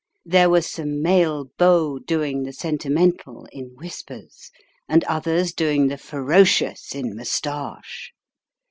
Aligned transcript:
There 0.25 0.49
were 0.49 0.63
some 0.63 0.99
male 1.03 1.51
beaux 1.59 1.99
doing 1.99 2.41
the 2.41 2.53
sentimental 2.53 3.47
in 3.51 3.75
whispers, 3.75 4.49
and 4.89 5.03
others 5.03 5.53
doing 5.53 5.89
the 5.89 5.97
ferocious 5.99 6.95
in 6.95 7.15
moustache. 7.15 8.11